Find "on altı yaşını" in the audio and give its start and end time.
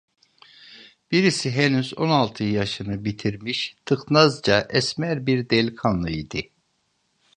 1.97-3.05